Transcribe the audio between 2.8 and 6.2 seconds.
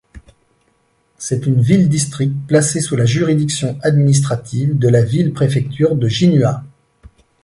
sous la juridiction administrative de la ville-préfecture de